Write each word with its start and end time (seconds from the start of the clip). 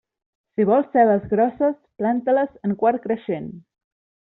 Si 0.55 0.65
vols 0.69 0.89
cebes 0.97 1.29
grosses, 1.35 1.77
planta-les 2.03 2.59
en 2.71 2.77
quart 2.83 3.09
creixent. 3.09 3.51